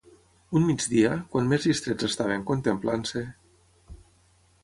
Un 0.59 0.63
migdia, 0.69 1.11
quan 1.33 1.51
més 1.51 1.67
distrets 1.69 2.07
estaven 2.09 2.47
contemplant-se... 2.49 3.25